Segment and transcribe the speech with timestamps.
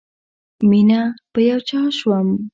[0.69, 1.01] ميېنه
[1.31, 2.27] په یو چا شم